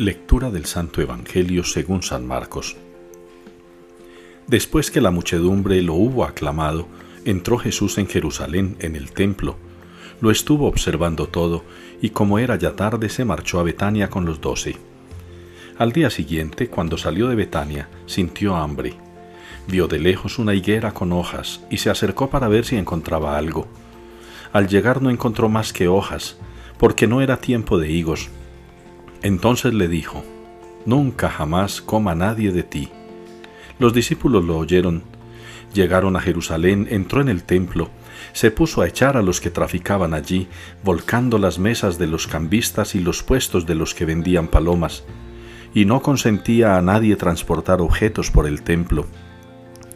[0.00, 2.74] Lectura del Santo Evangelio según San Marcos.
[4.46, 6.88] Después que la muchedumbre lo hubo aclamado,
[7.26, 9.58] entró Jesús en Jerusalén en el templo.
[10.22, 11.64] Lo estuvo observando todo,
[12.00, 14.78] y como era ya tarde se marchó a Betania con los doce.
[15.76, 18.94] Al día siguiente, cuando salió de Betania, sintió hambre.
[19.66, 23.68] Vio de lejos una higuera con hojas, y se acercó para ver si encontraba algo.
[24.54, 26.38] Al llegar no encontró más que hojas,
[26.78, 28.30] porque no era tiempo de higos.
[29.22, 30.24] Entonces le dijo,
[30.86, 32.88] Nunca jamás coma nadie de ti.
[33.78, 35.02] Los discípulos lo oyeron.
[35.74, 37.90] Llegaron a Jerusalén, entró en el templo,
[38.32, 40.48] se puso a echar a los que traficaban allí,
[40.82, 45.04] volcando las mesas de los cambistas y los puestos de los que vendían palomas,
[45.74, 49.06] y no consentía a nadie transportar objetos por el templo,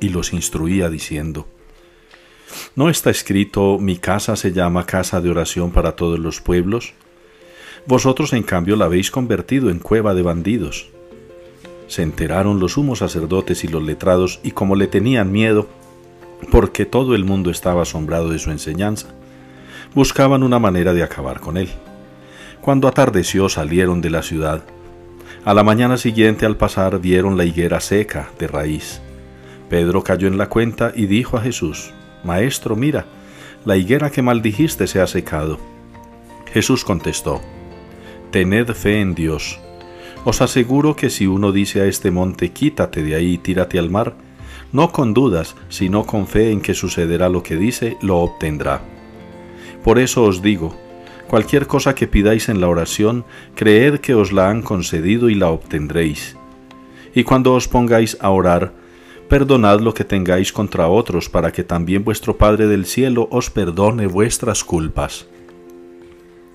[0.00, 1.46] y los instruía diciendo,
[2.74, 6.94] ¿No está escrito, mi casa se llama casa de oración para todos los pueblos?
[7.90, 10.90] Vosotros en cambio la habéis convertido en cueva de bandidos.
[11.88, 15.66] Se enteraron los sumos sacerdotes y los letrados, y como le tenían miedo,
[16.52, 19.08] porque todo el mundo estaba asombrado de su enseñanza,
[19.92, 21.68] buscaban una manera de acabar con él.
[22.60, 24.62] Cuando atardeció salieron de la ciudad.
[25.44, 29.00] A la mañana siguiente al pasar vieron la higuera seca de raíz.
[29.68, 31.92] Pedro cayó en la cuenta y dijo a Jesús,
[32.22, 33.06] Maestro, mira,
[33.64, 35.58] la higuera que maldijiste se ha secado.
[36.52, 37.40] Jesús contestó,
[38.30, 39.58] Tened fe en Dios.
[40.24, 43.90] Os aseguro que si uno dice a este monte, quítate de ahí y tírate al
[43.90, 44.14] mar,
[44.72, 48.82] no con dudas, sino con fe en que sucederá lo que dice, lo obtendrá.
[49.82, 50.76] Por eso os digo,
[51.26, 53.24] cualquier cosa que pidáis en la oración,
[53.56, 56.36] creed que os la han concedido y la obtendréis.
[57.14, 58.72] Y cuando os pongáis a orar,
[59.28, 64.06] perdonad lo que tengáis contra otros, para que también vuestro Padre del cielo os perdone
[64.06, 65.26] vuestras culpas.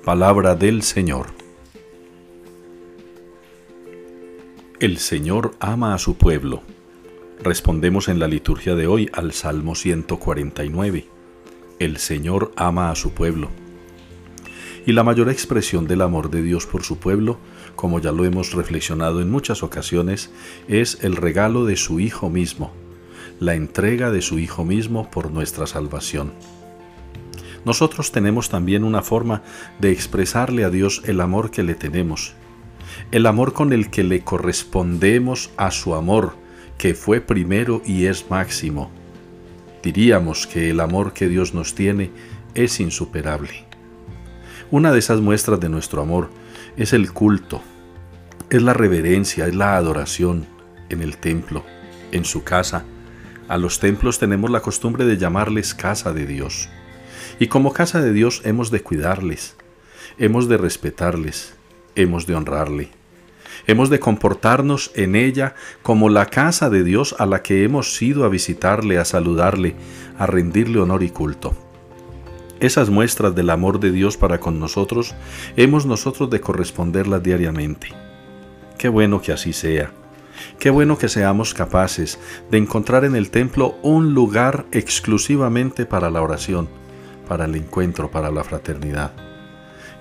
[0.05, 1.44] Palabra del Señor.
[4.81, 6.61] El Señor ama a su pueblo.
[7.41, 11.07] Respondemos en la liturgia de hoy al Salmo 149.
[11.79, 13.51] El Señor ama a su pueblo.
[14.85, 17.37] Y la mayor expresión del amor de Dios por su pueblo,
[17.77, 20.29] como ya lo hemos reflexionado en muchas ocasiones,
[20.67, 22.73] es el regalo de su Hijo mismo,
[23.39, 26.33] la entrega de su Hijo mismo por nuestra salvación.
[27.63, 29.41] Nosotros tenemos también una forma
[29.79, 32.35] de expresarle a Dios el amor que le tenemos
[33.11, 36.35] el amor con el que le correspondemos a su amor,
[36.77, 38.91] que fue primero y es máximo.
[39.83, 42.11] Diríamos que el amor que Dios nos tiene
[42.55, 43.65] es insuperable.
[44.71, 46.29] Una de esas muestras de nuestro amor
[46.75, 47.61] es el culto,
[48.49, 50.47] es la reverencia, es la adoración
[50.89, 51.63] en el templo,
[52.11, 52.83] en su casa.
[53.47, 56.69] A los templos tenemos la costumbre de llamarles casa de Dios.
[57.39, 59.55] Y como casa de Dios hemos de cuidarles,
[60.17, 61.53] hemos de respetarles,
[61.95, 62.89] hemos de honrarle.
[63.67, 68.25] Hemos de comportarnos en ella como la casa de Dios a la que hemos ido
[68.25, 69.75] a visitarle, a saludarle,
[70.19, 71.55] a rendirle honor y culto.
[72.59, 75.15] Esas muestras del amor de Dios para con nosotros
[75.57, 77.87] hemos nosotros de corresponderlas diariamente.
[78.77, 79.91] Qué bueno que así sea.
[80.59, 82.19] Qué bueno que seamos capaces
[82.51, 86.69] de encontrar en el templo un lugar exclusivamente para la oración,
[87.27, 89.13] para el encuentro, para la fraternidad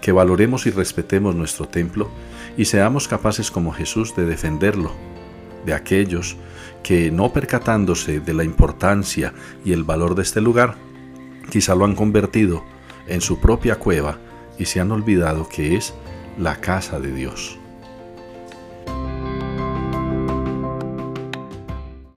[0.05, 2.11] que valoremos y respetemos nuestro templo
[2.59, 4.93] y seamos capaces como Jesús de defenderlo
[5.65, 6.37] de aquellos
[6.83, 9.33] que no percatándose de la importancia
[9.65, 10.75] y el valor de este lugar,
[11.51, 12.63] quizá lo han convertido
[13.07, 14.19] en su propia cueva
[14.59, 15.95] y se han olvidado que es
[16.37, 17.59] la casa de Dios.